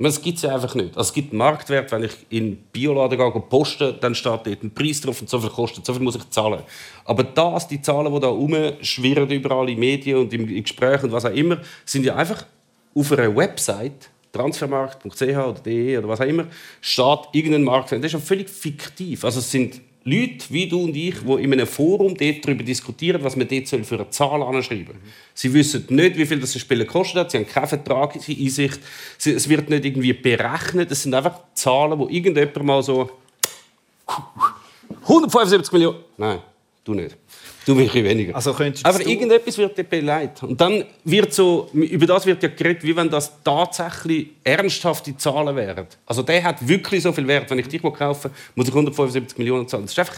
[0.00, 0.96] Das gibt es ja einfach nicht.
[0.96, 4.62] Also es gibt einen Marktwert, wenn ich in den Bioladen gehe poste, dann steht dort
[4.62, 6.62] ein Preis drauf und so viel kostet, so viel muss ich zahlen.
[7.04, 11.12] Aber das, die Zahlen, die da rumschwirren überall in Medien und im in Gesprächen und
[11.12, 12.46] was auch immer, sind ja einfach
[12.94, 16.46] auf einer Website Transfermarkt.ch oder de oder was auch immer,
[16.80, 17.92] steht irgendein Markt.
[17.92, 19.24] Das ist ja völlig fiktiv.
[19.24, 23.36] Also es sind Leute wie du und ich, die in einem Forum darüber diskutieren, was
[23.36, 24.96] man dort für eine Zahl anschreiben soll.
[25.34, 27.30] Sie wissen nicht, wie viel das Spiel kostet.
[27.30, 28.80] Sie haben keinen Vertrag in Einsicht.
[29.18, 30.90] Es wird nicht irgendwie berechnet.
[30.90, 33.10] Es sind einfach Zahlen, wo irgendjemand mal so
[35.02, 35.98] 175 Millionen.
[36.16, 36.40] Nein,
[36.84, 37.16] du nicht.
[37.68, 38.34] Du bisschen weniger.
[38.34, 40.42] Also Aber irgendetwas wird dir beleidigt.
[40.42, 45.54] Und dann wird so, über das wird ja geredet, wie wenn das tatsächlich ernsthafte Zahlen
[45.54, 45.86] wären.
[46.06, 47.50] Also der hat wirklich so viel Wert.
[47.50, 49.84] Wenn ich dich kaufen muss ich 175 Millionen zahlen.
[49.84, 50.16] Das ist einfach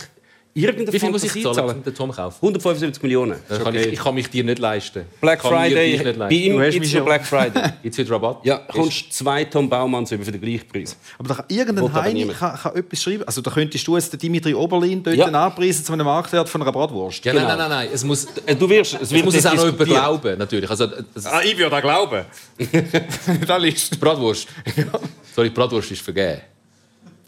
[0.54, 2.36] irgendeine Wie viel muss ich zahlen, um den Tom kaufen?
[2.40, 3.36] 175 Millionen.
[3.48, 5.04] Kann ich, ich kann mich dir nicht leisten.
[5.20, 6.34] Black Friday, nicht bei leisten.
[6.34, 7.62] ihm Du hast gibt es Black Friday.
[7.82, 8.44] Jetzt wird Rabatt.
[8.44, 10.96] Ja, kommst zwei Tom Baumanns über für den gleichen Preis.
[11.18, 13.24] Aber da kann irgendein Heini kann, kann etwas schreiben.
[13.26, 15.26] Also da könntest du jetzt den Dimitri Oberlin dort Ja.
[15.26, 17.24] anpreisen zu einem Marktwert von einer Bratwurst.
[17.24, 17.46] Ja, Genau.
[17.46, 17.88] nein, nein, nein, nein.
[17.92, 20.68] Es muss, Äh, Du wirst, es wird muss es auch noch jemand glauben, natürlich.
[20.68, 20.86] Also,
[21.24, 22.24] Ah, ich würde auch glauben.
[23.46, 24.48] das ist, Bratwurst.
[25.34, 26.40] Sorry, Bratwurst ist vergeben.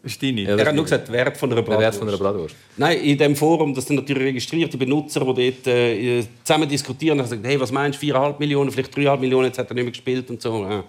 [0.02, 0.42] Ist deine.
[0.42, 2.54] Ja, Er hat nur gesagt, der Wert von einer Der Wert von einer Bratwurst.
[2.54, 2.56] Bratwurst.
[2.76, 7.26] Nein, in dem Forum, das sind natürlich registrierte Benutzer, die dort äh, zusammen diskutieren und
[7.26, 9.92] sagen, hey, was meinst du, 4,5 Millionen, vielleicht 3,5 Millionen, jetzt hat er nicht mehr
[9.92, 10.64] gespielt und so.
[10.64, 10.84] Ja.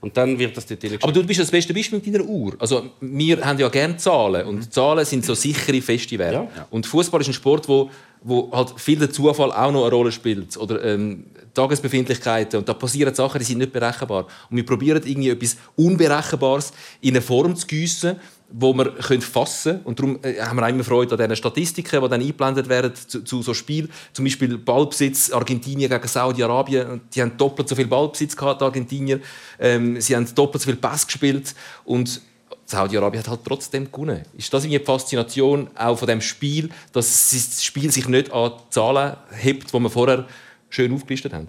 [0.00, 2.54] Und dann wird das dort Aber du bist das beste Beispiel mit deiner Uhr.
[2.58, 4.46] Also, wir haben ja gerne Zahlen.
[4.46, 6.48] Und Zahlen sind so sichere, feste Werte.
[6.56, 6.68] Ja.
[6.70, 7.90] Und Fußball ist ein Sport, wo,
[8.22, 10.56] wo halt viel der Zufall auch noch eine Rolle spielt.
[10.56, 12.60] Oder ähm, Tagesbefindlichkeiten.
[12.60, 14.26] Und da passieren Sachen, die sind nicht berechenbar.
[14.50, 18.16] Und wir probieren irgendwie etwas Unberechenbares in eine Form zu gießen,
[18.50, 19.80] wo wir können fassen.
[19.84, 23.22] Und darum äh, haben wir immer Freude an diesen Statistiken, die dann eingeblendet werden zu,
[23.22, 23.90] zu so Spielen.
[24.12, 26.90] Zum Beispiel Ballbesitz Argentinien gegen Saudi-Arabien.
[26.90, 29.20] Und Die haben doppelt so viel Ballbesitz gehabt, die Argentinier.
[29.58, 31.54] Ähm, sie haben doppelt so viel Pass gespielt.
[31.84, 32.20] Und
[32.68, 34.24] Saudi-Arabien hat halt trotzdem gewonnen.
[34.36, 38.52] Ist das irgendwie die Faszination auch von dem Spiel, dass das Spiel sich nicht an
[38.68, 40.26] Zahlen hebt, die wir vorher
[40.68, 41.48] schön aufgelistet haben?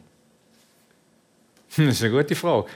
[1.76, 2.68] Hm, Das ist eine gute Frage.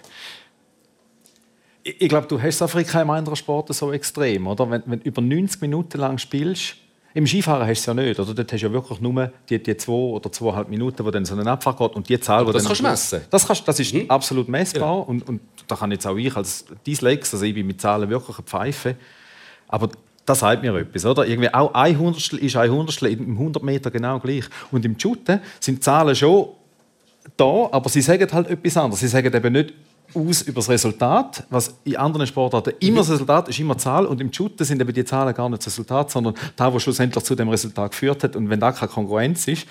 [1.84, 4.70] Ich, ich glaube, du hast in keinem anderen Sport so extrem, oder?
[4.70, 6.76] Wenn du über 90 Minuten lang spielst,
[7.16, 8.34] im Skifahren hast du es ja nicht, oder?
[8.34, 11.36] Dort hast du ja wirklich nur die, die zwei oder zweieinhalb Minuten, wo dann so
[11.36, 13.22] eine Abfahrt geht und die Zahl, wo das dann kannst du messen.
[13.30, 17.34] Das, kannst, das ist absolut messbar und, und da kann jetzt auch ich als Dyslex,
[17.34, 18.96] also ich bin mit Zahlen wirklich eine Pfeife,
[19.68, 19.90] aber
[20.26, 21.26] das sagt mir etwas, oder?
[21.28, 24.46] Irgendwie auch ein Hundertstel ist ein Hundertstel im 100 Meter genau gleich.
[24.72, 26.48] Und im Shooten sind die Zahlen schon
[27.36, 29.02] da, aber sie sagen halt etwas anderes.
[29.02, 29.74] Sie sagen eben nicht
[30.16, 34.06] aus über das Resultat, was in anderen Sportarten immer das Resultat ist, immer Zahl.
[34.06, 37.24] Und im Shooten sind eben die Zahlen gar nicht das Resultat, sondern das, was schlussendlich
[37.24, 38.36] zu dem Resultat geführt hat.
[38.36, 39.68] Und wenn da keine Konkurrenz ist,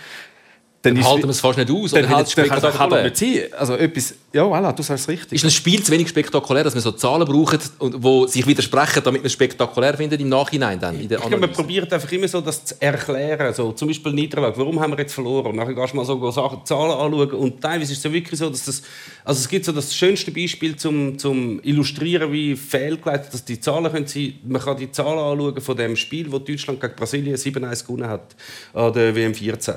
[0.82, 1.92] dann, Dann halten wir es fast nicht aus.
[1.92, 3.42] dann oder halt, es dann kann doch nicht sein.
[3.56, 5.36] Also etwas, ja, voilà, du sagst es richtig.
[5.36, 9.22] Ist ein Spiel zu wenig spektakulär, dass wir so Zahlen brauchen, die sich widersprechen, damit
[9.22, 12.26] wir es spektakulär finden im Nachhinein dann, in der Ich glaube, man probiert einfach immer
[12.26, 13.54] so das zu erklären.
[13.54, 14.58] So, zum Beispiel Niederlage.
[14.58, 15.52] Warum haben wir jetzt verloren?
[15.52, 17.30] Und dann gehst du mal so Sachen, Zahlen anschauen.
[17.30, 18.82] Und teilweise ist es ja wirklich so, dass das.
[19.24, 23.92] Also es gibt so das schönste Beispiel zum, zum Illustrieren, wie fehlgeleitet dass die Zahlen
[23.92, 24.34] können sein.
[24.44, 28.34] Man kann die Zahlen anschauen von dem Spiel, wo Deutschland gegen Brasilien 7-1 gewonnen hat
[28.74, 29.76] an der WM 14.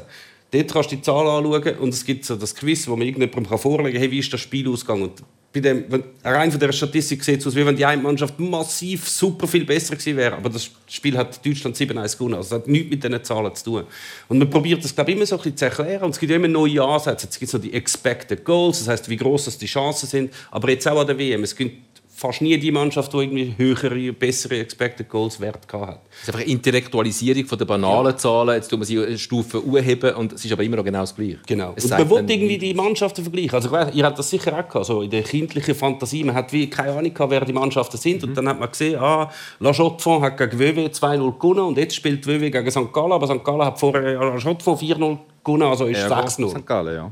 [0.55, 3.57] Dort kannst du die Zahlen anschauen und es gibt so das Quiz, wo man irgendjemandem
[3.57, 5.03] vorlegen kann, hey, wie ist das Spiel ausgegangen.
[5.03, 5.23] Und
[5.55, 8.37] bei dem, wenn, rein von der Statistik sieht es aus, wie wenn die eine Mannschaft
[8.39, 10.35] massiv super viel besser gewesen wäre.
[10.35, 12.35] Aber das Spiel hat Deutschland 7-1 gewonnen.
[12.35, 13.83] Also das hat nichts mit diesen Zahlen zu tun.
[14.27, 16.03] Und man probiert das, glaube ich, immer so ein bisschen zu erklären.
[16.03, 17.27] Und es gibt immer neue Ansätze.
[17.29, 20.33] Es gibt so die Expected Goals, das heißt, wie groß die Chancen sind.
[20.51, 21.43] Aber jetzt auch an der WM.
[21.43, 21.84] Es gibt
[22.15, 26.01] fast nie die Mannschaft, die irgendwie höhere, bessere Expected Goals Wert gehabt hat.
[26.09, 28.55] Es ist einfach eine Intellektualisierung von der banalen Zahlen.
[28.55, 31.13] Jetzt tun wir sie eine Stufe anheben und es ist aber immer noch genau das
[31.13, 31.39] Gleiche.
[31.45, 31.73] Genau.
[31.75, 33.53] Es Und man will irgendwie die Mannschaften vergleichen.
[33.53, 36.23] Also, ich weiss, ihr habt das sicher auch gehabt, so in der kindlichen Fantasie.
[36.23, 38.21] Man hat wie keine Ahnung gehabt, wer die Mannschaften sind.
[38.21, 38.29] Mhm.
[38.29, 41.95] Und dann hat man gesehen, ah, La Chaux-de-Fonds hat gegen WW 2-0 gewonnen und jetzt
[41.95, 42.93] spielt WW gegen St.
[42.93, 43.11] Gallen.
[43.11, 43.43] Aber St.
[43.43, 46.49] Gallen hat vorher La Chaux-de-Fonds 4-0 gewonnen, also ist Ja, 6-0.
[46.49, 46.65] St.
[46.65, 47.11] Gallen, ja.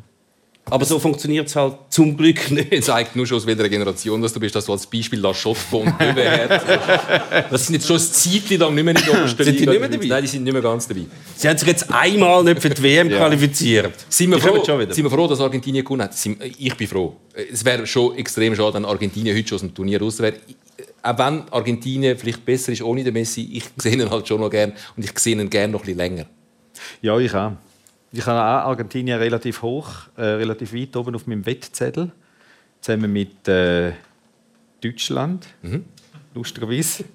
[0.74, 2.74] Aber so funktioniert es halt zum Glück nicht.
[2.74, 5.32] Das zeigt nur schon, aus welcher Generation dass du bist, dass du als Beispiel La
[5.32, 6.64] Chaux und Löwenherz
[7.52, 9.80] Das sind jetzt schon ein Zeitchen lang nicht mehr in der obersten Sind die nicht
[9.80, 10.06] mehr dabei?
[10.08, 11.02] Nein, die sind nicht mehr ganz dabei.
[11.36, 13.94] Sie haben sich jetzt einmal nicht für die WM qualifiziert.
[14.10, 16.16] Sind wir, froh, sind wir froh, dass Argentinien gewonnen hat?
[16.58, 17.18] Ich bin froh.
[17.52, 20.38] Es wäre schon extrem schade, wenn Argentinien heute schon aus dem Turnier raus wäre.
[21.04, 24.50] Auch wenn Argentinien vielleicht besser ist ohne den Messi, ich sehe ihn halt schon noch
[24.50, 26.26] gern und ich sehe ihn gern noch ein bisschen länger.
[27.04, 27.52] Ja, ich auch.
[28.16, 32.12] Ich habe auch Argentinien relativ hoch, äh, relativ weit oben auf meinem Wettzettel.
[32.80, 33.94] Zusammen mit äh,
[34.82, 35.48] Deutschland.
[36.36, 37.06] Lustigerweise.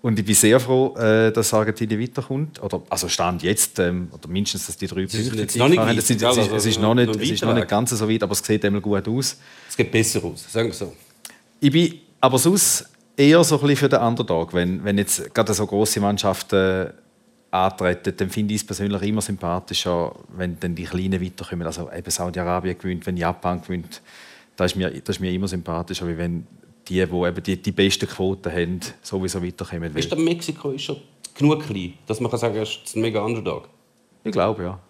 [0.00, 2.62] Und ich bin sehr froh, äh, dass Argentinien weiterkommt.
[2.62, 5.68] Oder, also Stand jetzt, ähm, oder mindestens, dass die drei Sie sind Punkte jetzt noch
[5.68, 5.88] nicht haben.
[5.88, 7.90] weit, Es ist, es ist, Also es ist noch- nicht, es ist noch nicht ganz
[7.90, 9.38] so weit, aber es sieht einmal gut aus.
[9.68, 10.92] Es geht besser aus, sagen wir so.
[11.60, 14.52] Ich bin aber sonst eher so ein bisschen für den Underdog.
[14.54, 16.90] Wenn, wenn jetzt gerade so große Mannschaften
[17.50, 21.66] antreten, dann finde ich es persönlich immer sympathischer, wenn dann die Kleinen weiterkommen.
[21.66, 24.02] Also eben Saudi-Arabien gewinnt, wenn Japan gewinnt,
[24.58, 26.44] Das ist mir, das ist mir immer sympathischer, wie wenn
[26.88, 29.96] die, die eben die, die besten Quoten haben, sowieso weiterkommen.
[29.96, 30.96] Ist der Mexiko ist schon
[31.34, 33.68] genug klein, dass man kann sagen, es ist ein mega Underdog?
[34.24, 34.80] Ich glaube, ja.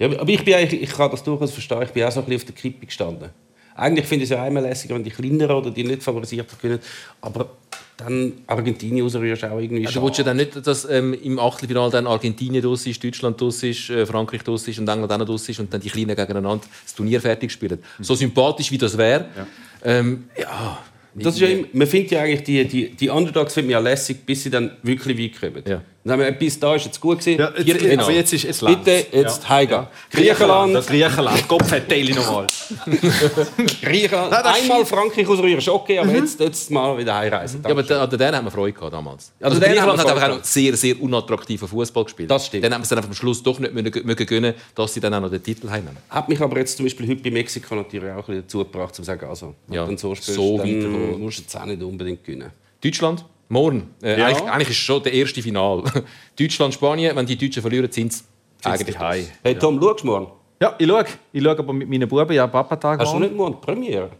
[0.00, 1.82] Ja, aber ich, bin eigentlich, ich kann das durchaus verstehen.
[1.82, 3.30] Ich bin auch so ein bisschen auf der Kippe gestanden.
[3.76, 6.80] Eigentlich finde ich es ja einmal lässiger, wenn die kleineren oder die nicht favorisierten gewinnen.
[7.20, 7.50] Aber
[8.00, 11.90] dann Argentinien rausrührst auch irgendwie Also, du willst ja dann nicht, dass ähm, im Achtelfinale
[11.90, 15.48] dann Argentinien draus ist, Deutschland draus ist, äh, Frankreich draus ist und England auch draus
[15.48, 17.78] ist und dann die Kleinen gegeneinander das Turnier fertig spielen.
[18.00, 19.26] So sympathisch wie das wäre.
[19.36, 19.46] Ja.
[19.84, 20.78] Ähm, ja.
[21.14, 24.44] Das ist ja man findet ja eigentlich die, die, die Underdogs finden ja lässig, bis
[24.44, 25.64] sie dann wirklich weit kommen.
[25.66, 25.82] Ja.
[26.02, 27.38] Dann haben wir, bis da ist jetzt gut gewesen.
[27.40, 28.08] Ja, jetzt, jetzt, genau.
[28.08, 28.60] jetzt ist es.
[28.60, 29.48] Bitte, jetzt Ja.
[29.50, 29.86] heimgehen.
[30.10, 31.46] Griechenland, Das Griechenland.
[31.46, 32.46] Kopfverteilung nochmal.
[33.82, 34.30] Griechenland.
[34.30, 37.62] Nein, Einmal Frankreich ausrühren ist okay, aber jetzt, jetzt mal wieder heimreisen.
[37.62, 39.32] Ja, aber an denen haben wir Freude gehabt damals.
[39.40, 42.30] Also Also Griechenland haben wir hat einfach auch noch sehr, sehr unattraktiven Fußball gespielt.
[42.30, 42.64] Das stimmt.
[42.64, 45.12] Dann haben wir es dann am Schluss doch nicht mögen, mögen gönnen, dass sie dann
[45.14, 45.98] auch noch den Titel heimnehmen.
[46.08, 48.94] Hat mich aber jetzt zum Beispiel heute bei Mexiko natürlich auch ein bisschen dazu gebracht,
[48.94, 51.20] zu sagen, also, wenn Ja, du dann so spielst, so dann weiterkommen.
[51.20, 52.50] musst du jetzt auch nicht unbedingt gewinnen.
[52.82, 53.94] Deutschland, morgen.
[54.02, 54.26] Äh, Ja.
[54.26, 55.82] eigentlich, eigentlich ist es schon der erste Final.
[56.38, 58.22] Deutschland, Spanien, wenn die Deutschen verlieren, sind sie
[58.64, 59.26] eigentlich Hei.
[59.42, 60.26] Hey Tom, schaust du morgen?
[60.60, 61.04] Ja, ich schaue.
[61.32, 64.10] Ich schaue aber mit meinen Buben ja Papatag Hast du nicht morgen die Premiere?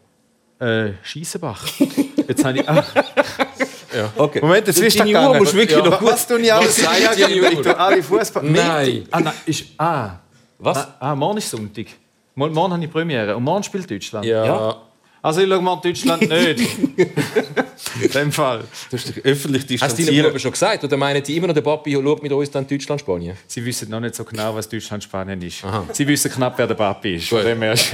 [0.59, 1.67] Äh, Schiessenbach.
[2.29, 2.69] Jetzt habe ich...
[2.69, 2.85] Ah,
[4.17, 4.41] Okay.
[4.41, 6.13] Moment, jetzt ist das Uhr musst du wirklich noch gut...
[6.13, 6.81] Was tun ich alles?
[6.81, 7.51] Ja, die Uhr?
[7.51, 8.45] Ich tue alle Fußball.
[8.45, 9.05] Nein.
[9.11, 9.65] Ah, nein, ist...
[9.77, 10.11] Ah.
[10.59, 10.77] Was?
[10.79, 11.87] Ah, ah, morgen ist Sonntag.
[12.37, 13.37] Morgen, morgen habe ich Premiere.
[13.37, 14.25] Und morgen spielt Deutschland.
[14.25, 14.45] Ja.
[14.45, 14.77] Ja.
[15.23, 16.61] Also ich schaue morgen Deutschland nicht.
[18.03, 18.61] In dem Fall.
[18.91, 20.27] Du hast dich öffentlich Hast du deinen distanziert.
[20.27, 20.85] Buben schon gesagt?
[20.85, 23.37] Oder meinen die immer noch, der Papi schaut mit uns dann Deutschland, Spanien?
[23.47, 25.63] Sie wissen noch nicht so genau, was Deutschland-Spanien ist.
[25.93, 27.29] Sie wissen knapp, wer der Papi ist.
[27.29, 27.49] Von Gut.
[27.49, 27.93] dem her ist-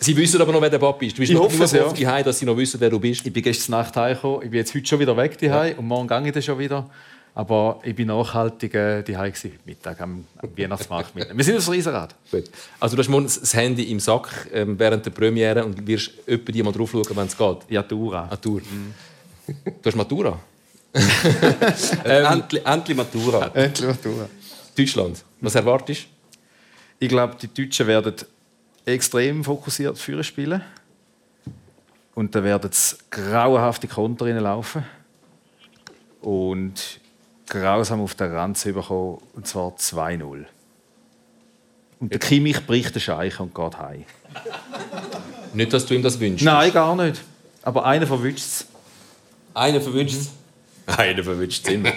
[0.00, 1.16] Sie wissen aber noch, wer der Papi ist.
[1.16, 2.22] Du bist Ich noch hoffe es, ja.
[2.22, 3.26] dass sie noch wissen, wer du bist.
[3.26, 4.42] Ich bin gestern Nacht heimgekommen.
[4.44, 6.88] Ich bin jetzt heute schon wieder weg daheim und morgen gehe ich dann schon wieder.
[7.34, 11.14] Aber ich bin nachhaltig äh, gewesen, heute Mittag am, am Weihnachtsmarkt.
[11.14, 11.36] mit.
[11.36, 12.14] Wir sind aufs Riesenrad.
[12.30, 12.44] Gut.
[12.80, 16.50] Also du hast morgen das Handy im Sack ähm, während der Premiere und wirst öppe
[16.50, 17.58] die mal drauf schauen, wenn es geht.
[17.68, 18.24] Ja, Dura.
[18.24, 18.60] An Tour.
[19.46, 20.38] Du hast Matura.
[22.04, 23.46] Endlich, endlich Matura.
[23.54, 24.28] Endlich Dura.
[24.76, 25.24] Deutschland.
[25.40, 26.06] Was erwartest
[26.98, 28.14] Ich glaube, die Deutschen werden
[28.84, 30.62] extrem fokussiert führen spielen.
[32.14, 34.84] Und dann werden es grauenhafte Konter reinlaufen.
[36.20, 37.00] Und
[37.50, 40.46] grausam auf den Rand zu bekommen, und zwar 2-0.
[41.98, 44.04] Und der Kimmich bricht den Scheich und geht heim.
[45.52, 46.44] Nicht, dass du ihm das wünschst.
[46.44, 47.20] Nein, gar nicht.
[47.62, 48.66] Aber einer verwünscht es.
[49.52, 50.30] Einer verwünscht es.
[50.96, 51.92] Einer verwünscht es immer.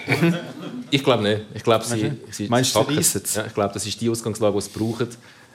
[0.89, 1.41] ich glaube nicht.
[1.53, 3.21] Ich glaube, sie, sie Meinst du, sie?
[3.35, 5.07] Ja, ich glaube, das ist die Ausgangslage, die sie brauchen.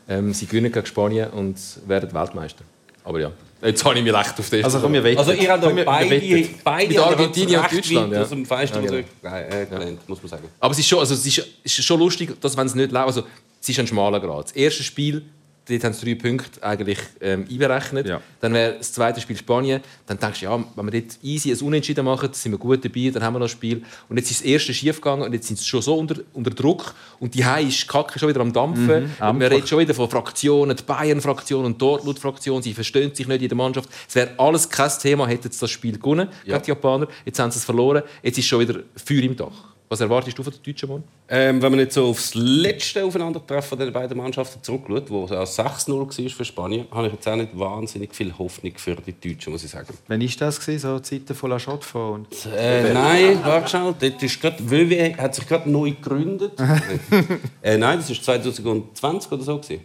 [0.08, 1.56] Ähm, sie gewinnen gegen Spanien und
[1.86, 2.64] werden Weltmeister.
[3.04, 3.32] Aber ja,
[3.62, 4.64] jetzt habe ich mich leicht auf das.
[4.64, 5.18] Also komm, wir wetten.
[5.18, 8.22] Also ihr habt doch beide, beide Mit Argentinien und recht Deutschland, ja.
[8.22, 9.36] aus dem Fenster Ja, ja, genau.
[9.36, 10.48] äh, gelernt, muss man sagen.
[10.60, 12.92] Aber es ist schon, also es ist, es ist schon lustig, dass wenn es nicht
[12.92, 13.24] läuft, also
[13.60, 14.46] es ist ein schmaler Grad.
[14.46, 15.22] Das erste Spiel,
[15.68, 18.06] dort haben sie drei Punkte eigentlich ähm, einberechnet.
[18.08, 18.20] Ja.
[18.40, 19.80] Dann wäre das zweite Spiel Spanien.
[20.06, 23.10] Dann denkst du, ja, wenn wir dort easy ein Unentschieden machen, sind wir gut dabei,
[23.12, 23.82] dann haben wir noch ein Spiel.
[24.08, 26.50] Und jetzt ist das erste schief gegangen und jetzt sind sie schon so unter, unter
[26.50, 29.10] Druck und die Hai ist die Kacke schon wieder am Dampfen.
[29.20, 33.42] und wir reden schon wieder von Fraktionen, die Bayern-Fraktion und Dortmund-Fraktion, sie verstehen sich nicht
[33.42, 33.88] in der Mannschaft.
[34.08, 36.54] Es wäre alles kein Thema, hätten sie das Spiel gewonnen Ja.
[36.54, 37.08] gegen die Japaner.
[37.24, 39.74] Jetzt haben sie es verloren, jetzt ist schon wieder Feuer im Dach.
[39.90, 41.02] Was erwartest du von den Deutschen, Mann?
[41.30, 45.42] Ähm, wenn man jetzt so aufs letzte Aufeinandertreffen der beiden Mannschaften zurückschaut, wo es ja
[45.42, 49.50] 6-0 war für Spanien, habe ich jetzt auch nicht wahnsinnig viel Hoffnung für die Deutschen,
[49.52, 49.88] muss ich sagen.
[50.08, 50.60] Wann war das?
[50.60, 50.78] gewesen?
[50.80, 53.94] So Zeiten von La Chaux und Äh, nein, warte schnell.
[53.98, 56.52] Dort ist grad, WW hat sich gerade neu gegründet.
[57.62, 59.58] äh, nein, das war 2020 oder so.
[59.58, 59.84] Gewesen.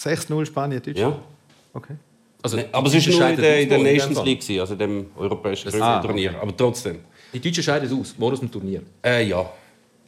[0.00, 1.16] 6-0 Spanien, Deutschland.
[1.16, 1.22] Ja.
[1.72, 1.94] Okay.
[2.42, 4.24] Also, Nee, aber es war nur in der, in der Nations.
[4.24, 6.34] League, also dem europäischen Ah, Turnier.
[6.40, 7.00] Aber trotzdem.
[7.32, 8.82] Die Deutschen scheiden aus, morgen dem Turnier.
[9.04, 9.50] Äh, ja.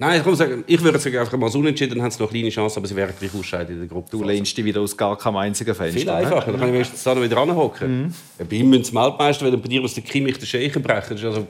[0.00, 2.30] Nein, ich, muss sagen, ich würde sagen, einfach mal so unentschieden, dann haben sie noch
[2.30, 4.10] eine kleine Chance, aber sie werden gleich ausscheiden in der Gruppe.
[4.12, 5.98] Du lehnst dich wieder aus gar keinem einzigen Fenster.
[5.98, 6.14] Viel ne?
[6.14, 8.14] einfacher, dann kann ich wenigstens da noch wieder ranhocken.
[8.38, 11.16] Ja, Bei ihm müssen sie Weltmeister werden, bei dir muss der Kimmich den Scheichen brechen.
[11.16, 11.46] Das ist also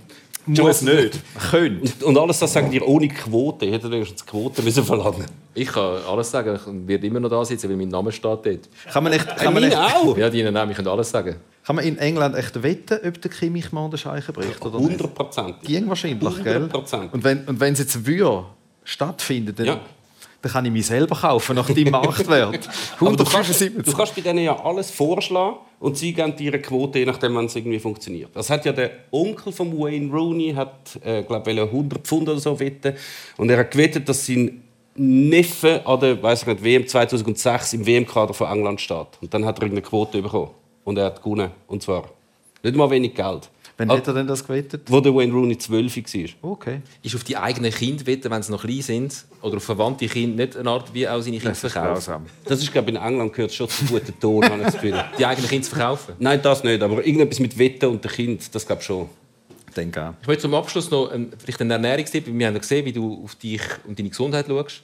[0.47, 1.21] Muss nicht.
[1.51, 1.83] Könnt.
[1.83, 3.67] Und, und alles das sagen dir ohne Quote.
[3.67, 7.29] Ich hätte wenigstens die Quote müssen verlangen Ich kann alles sagen, ich werde immer noch
[7.29, 8.47] da sitzen, weil mein Name steht dort.
[8.91, 10.17] Kann man, echt, kann, man Meine echt, auch.
[10.17, 11.37] Ja, die Namen, ich kann alles sagen.
[11.69, 14.93] Kann man in England echt wetten, ob der Kimmich mal den Scheichen bricht oder nicht?
[14.93, 15.61] 100 Prozent.
[15.65, 16.65] Ging wahrscheinlich, gell?
[16.73, 17.11] 100%.
[17.13, 18.47] Und wenn, und wenn es jetzt würde
[18.85, 19.81] stattfindet, dann, Ja.
[20.41, 22.67] dann kann ich mich selber kaufen nach deinem Marktwert.
[22.99, 23.83] Aber du kannst, 175.
[23.85, 27.37] du kannst bei denen ja alles vorschlagen und sie geben dir eine Quote, je nachdem,
[27.37, 28.31] wenn es irgendwie funktioniert.
[28.33, 32.59] Das hat ja der Onkel von Wayne Rooney, hat, äh, glaube 100 Pfund oder so
[32.59, 32.95] wetten.
[33.37, 34.63] Und er hat gewettet, dass sein
[34.95, 39.19] Neffe an der weiß ich nicht, WM 2006 im WM-Kader von England steht.
[39.21, 40.53] Und dann hat er eine Quote bekommen.
[40.89, 41.51] Und er hat gewonnen.
[41.67, 42.09] Und zwar
[42.63, 43.51] nicht mal wenig Geld.
[43.77, 44.85] Wann hat er denn das gewettet?
[44.87, 45.97] Wo der Wayne Rooney 12
[46.43, 46.53] war.
[46.53, 46.81] Okay.
[47.03, 50.43] Ist auf die eigenen Kinder wetten, wenn sie noch klein sind, oder auf verwandte Kinder,
[50.47, 51.93] nicht eine Art wie auch seine Kinder Das ist verkaufen?
[51.93, 52.27] grausam.
[52.47, 55.05] Das ist, glaube ich, in England gehört schon zu guten Ton, habe ich das Gefühl.
[55.19, 56.15] Die eigenen Kinder zu verkaufen?
[56.19, 59.11] Nein, das nicht, aber irgendetwas mit Wetten und dem Kind, das glaube ich schon.
[59.77, 60.15] Denke auch.
[60.23, 62.27] Ich möchte zum Abschluss noch ein, vielleicht einen Ernährungstipp.
[62.27, 64.83] Wir haben ja gesehen, wie du auf dich und deine Gesundheit schaust.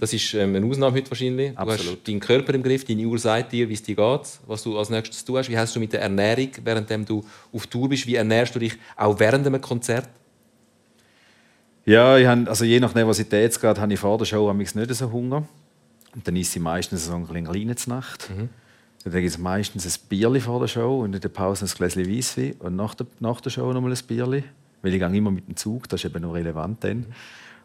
[0.00, 1.52] Das ist ähm, eine Ausnahme heute wahrscheinlich.
[1.52, 1.98] Du Absolut.
[1.98, 4.76] hast deinen Körper im Griff, deine Uhr sagt dir, wie es dir geht, was du
[4.76, 5.48] als nächstes hast.
[5.48, 8.06] Wie hast du mit der Ernährung, während du auf Tour bist?
[8.06, 10.08] Wie ernährst du dich auch während einem Konzert?
[11.84, 15.46] Ja, ich hab, also je nach Nervositätsgrad habe ich vor der Show nicht so Hunger.
[16.14, 18.30] Und dann esse ich meistens so ein kleine Nacht.
[19.04, 22.08] Dann gibt es meistens ein Bierli vor der Show und in der Pause ein Gläschen
[22.08, 24.44] Weisswein und nach der, nach der Show nochmal ein Bierli.
[24.82, 27.06] Weil ich gehe immer mit dem Zug, das ist eben noch relevant dann.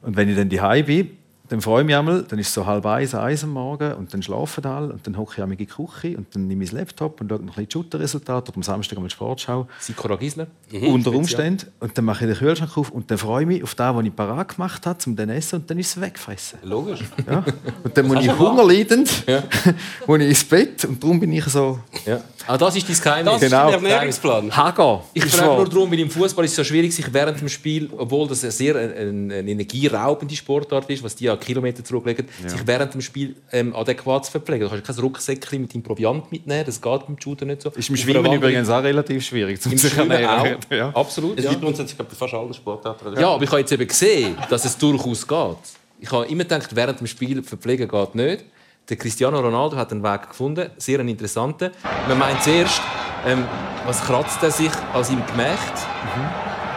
[0.02, 1.12] Und wenn ich dann daheim bin,
[1.50, 4.14] dann freue ich mich einmal, dann ist es so halb eins, eins am Morgen und
[4.14, 6.80] dann schlafen alle und dann hocke ich in die Küche und dann nehme ich das
[6.80, 9.68] Laptop und schaue noch ein bisschen die Shooter-Resultate oder am Samstag die Sportschau.
[9.80, 10.48] Sikora Gisler?
[10.82, 11.68] Unter Umständen.
[11.80, 14.06] Und dann mache ich den Kühlschrank auf und dann freue ich mich auf das, was
[14.06, 16.60] ich parat gemacht habe, um dann essen und dann ist es weggefressen.
[16.64, 17.00] Logisch.
[17.26, 17.44] Ja?
[17.84, 19.10] Und dann muss ich hungerleidend
[20.08, 22.20] muss ich ins Bett und darum bin ich so Ja.
[22.46, 23.34] Ah, das ist dein Geheimnis.
[23.34, 23.70] Das Genau.
[23.70, 24.56] ist der Ernährungsplan.
[24.56, 25.04] Hager.
[25.14, 27.90] Ich frage nur darum, weil im Fußball ist es so schwierig, sich während dem Spiel,
[27.98, 32.66] obwohl das eine sehr eine, eine energieraubende Sportart ist, was die ja Kilometer zurücklegen, sich
[32.66, 34.68] während dem Spiel ähm, adäquat zu verpflegen.
[34.68, 37.70] Du kannst kein Rucksäckchen mit deinem Proviant mitnehmen, das geht beim Shooter nicht so.
[37.70, 39.62] Ist im Schwimmen übrigens auch relativ schwierig.
[39.62, 40.58] Zum Im sich ernähren.
[40.58, 40.72] auch.
[40.76, 40.90] Ja.
[40.90, 41.38] Absolut.
[41.38, 41.52] Es Ja.
[41.52, 43.20] gibt grundsätzlich glaub ich, bei fast allen Sportarten.
[43.20, 45.58] ja, aber ich habe jetzt eben gesehen, dass es durchaus geht.
[46.00, 48.46] Ich habe immer gedacht, während dem Spiel verpflegen geht nicht.
[48.90, 51.72] Der Cristiano Ronaldo hat einen Weg gefunden, sehr einen interessanten.
[52.08, 52.82] Man meint zuerst,
[53.26, 53.44] ähm,
[53.86, 55.74] was kratzt er sich an seinem Gemächt?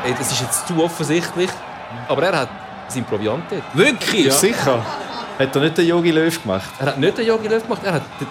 [0.04, 1.50] Ey, Das ist jetzt zu offensichtlich.
[2.08, 2.48] Aber er hat
[2.92, 3.62] seinen Proviant dort.
[3.74, 4.26] Wirklich?
[4.26, 4.32] Ja.
[4.32, 4.84] Sicher.
[5.38, 6.70] Hat er nicht den Yogi Löw gemacht?
[6.78, 8.26] Er hat nicht den Yogi Löw gemacht, er hat den,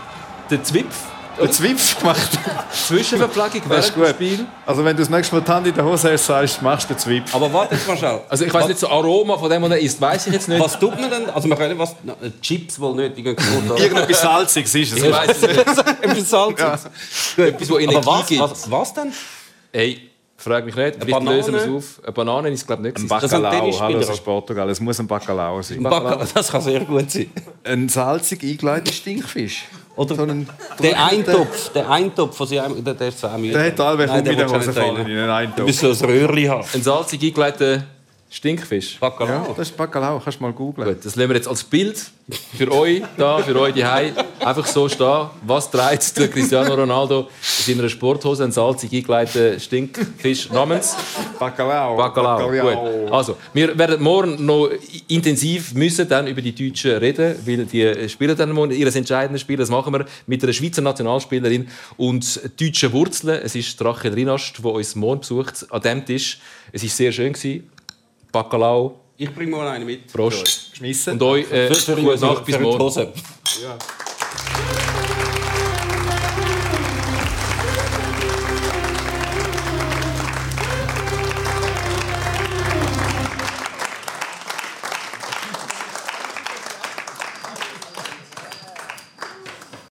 [0.51, 0.95] den Zwipf,
[1.41, 2.37] Den Zwipf gemacht.
[2.71, 4.35] Zwischenverpflegung Das ist während dem gut.
[4.35, 4.45] Spiel.
[4.65, 6.93] Also wenn du das nächste Mal die Hand in der Hose hast, sagst, machst du
[6.93, 7.33] den Zwipf.
[7.33, 8.21] Aber warte jetzt mal schnell.
[8.29, 10.59] Also ich weiß nicht, so Aroma von dem, was er isst, weiß ich jetzt nicht.
[10.61, 11.29] Was tut man denn?
[11.29, 11.95] Also man kann was...
[12.03, 13.79] Na, Chips wohl nicht, die gehen kaputt.
[13.79, 15.03] Irgendetwas Salziges ist es.
[15.03, 15.57] Ich weiß es nicht.
[16.01, 16.87] Etwas Salziges.
[17.37, 18.41] Etwas, wo Energie Aber was, gibt.
[18.41, 19.13] was, was denn?
[19.71, 20.08] Hey,
[20.39, 20.95] frag mich nicht.
[20.95, 21.37] Vielleicht Banane?
[21.37, 22.01] lösen wir es auf.
[22.03, 23.03] Eine Banane ist glaube ich nicht.
[23.03, 23.87] Ein Bacalao, Tennisspieler.
[23.87, 24.69] hallo, das ist Portugal.
[24.69, 25.83] Es muss ein Bacalao sein.
[25.83, 26.23] Bacalao.
[26.33, 27.29] Das kann sehr gut sein.
[27.63, 29.65] Ein salzig eingeleiteter Stinkfisch.
[29.95, 30.47] Oder So einen
[30.81, 33.53] der Eintopf, der Eintopf von sie, der, der ist 10 Minuten.
[33.53, 34.95] Der hat alle Nein, mit der du Hose rein.
[34.95, 35.65] in einen Du Eintopf.
[35.67, 36.65] musst so ein Röhrchen haben.
[36.73, 37.83] Ein salzig eingeleiteter
[38.31, 38.99] Stinkfisch.
[39.01, 39.55] Ja, Bacalao.
[39.57, 40.87] das ist Bacalao, kannst du mal googlen.
[40.87, 41.99] Gut, das lassen wir jetzt als Bild
[42.55, 45.31] für euch da, für euch die einfach so stehen.
[45.41, 47.27] Was trägt der Cristiano Ronaldo
[47.65, 48.43] in seiner Sporthose?
[48.43, 50.95] Ein salzig eingeleiteter Stinkfisch namens
[51.39, 51.97] Bacalao.
[51.97, 52.51] Bacalao.
[52.51, 53.11] Gut.
[53.11, 54.69] Also, wir werden morgen noch
[55.07, 59.57] intensiv müssen dann über die Deutschen reden, weil die spielen dann morgen ihr entscheidendes Spiel.
[59.57, 63.41] Das machen wir mit einer Schweizer Nationalspielerin und deutschen Wurzeln.
[63.43, 66.37] Es ist Rachel Rinast, die uns morgen besucht an diesem Tisch.
[66.71, 67.33] Es war sehr schön.
[67.33, 67.78] gewesen.
[68.31, 68.95] Bacalao.
[69.17, 70.11] Ich bringe mal einen mit.
[70.11, 70.71] Prost.
[70.71, 71.13] Geschmissen.
[71.13, 73.13] Und euch äh, für, für, gute Nacht bis morgen.
[73.61, 73.77] Ja.